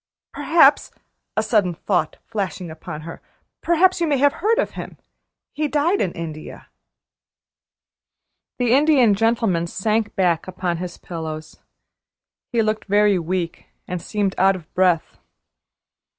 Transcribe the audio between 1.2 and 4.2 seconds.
a sudden thought flashing upon her, "perhaps you may